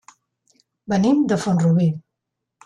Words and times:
Venim 0.93 1.19
de 1.33 1.39
Font-rubí. 1.45 1.87